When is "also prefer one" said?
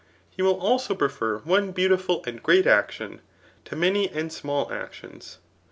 0.59-1.75